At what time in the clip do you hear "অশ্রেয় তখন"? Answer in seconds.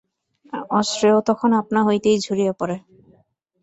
0.71-1.49